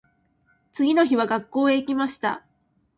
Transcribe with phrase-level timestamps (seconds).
[0.71, 2.43] 次の日は学校へ行きました。